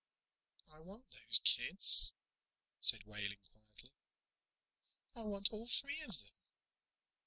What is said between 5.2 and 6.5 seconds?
want all three of them."